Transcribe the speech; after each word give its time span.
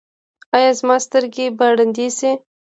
ایا 0.55 0.71
زما 0.79 0.95
سترګې 1.05 1.45
به 1.57 1.67
ړندې 1.77 2.07
شي؟ 2.17 2.31